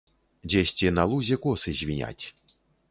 [0.53, 2.25] Дзесьці на лузе косы звіняць.